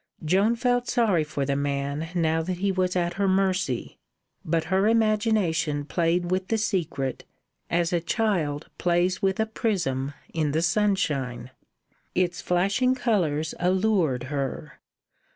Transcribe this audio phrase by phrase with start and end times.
[0.25, 3.99] Joan felt sorry for the man now that he was at her mercy;
[4.43, 7.23] but her imagination played with the secret,
[7.69, 11.51] as a child plays with a prism in the sunshine.
[12.15, 14.79] Its flashing colours allured her.